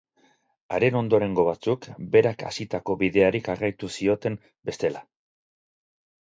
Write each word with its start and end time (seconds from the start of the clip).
Haren 0.77 0.95
ondorengo 1.01 1.43
batzuk 1.47 1.85
berak 2.15 2.41
hasitako 2.51 2.95
bideari 3.03 3.43
jarraitu 3.49 3.91
zioten 3.99 4.39
bestela. 4.71 5.05